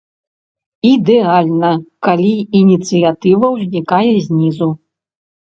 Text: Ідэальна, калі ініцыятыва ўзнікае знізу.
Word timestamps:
Ідэальна, 0.91 1.69
калі 2.07 2.31
ініцыятыва 2.61 3.53
ўзнікае 3.59 4.11
знізу. 4.27 4.69